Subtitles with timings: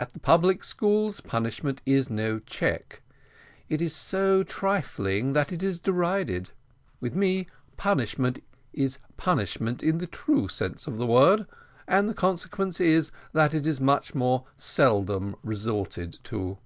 [0.00, 3.02] At the public schools, punishment is no check;
[3.68, 6.52] it is so trifling that it is derided:
[7.02, 8.42] with me punishment
[8.72, 11.46] is punishment in the true sense of the word,
[11.86, 16.56] and the consequence is, that it is much more seldom resorted to."